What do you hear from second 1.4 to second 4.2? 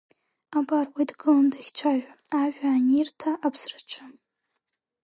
дахьцәажәо, ажәа анирҭа аԥсраҿы!